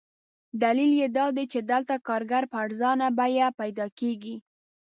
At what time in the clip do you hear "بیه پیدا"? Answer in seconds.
3.17-3.87